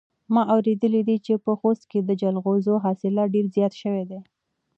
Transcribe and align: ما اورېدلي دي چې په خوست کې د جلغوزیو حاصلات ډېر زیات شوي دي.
ما 0.33 0.41
اورېدلي 0.53 1.01
دي 1.07 1.17
چې 1.25 1.33
په 1.45 1.51
خوست 1.59 1.83
کې 1.91 1.99
د 2.03 2.11
جلغوزیو 2.21 2.83
حاصلات 2.85 3.27
ډېر 3.35 3.45
زیات 3.55 3.73
شوي 3.81 4.03
دي. 4.09 4.19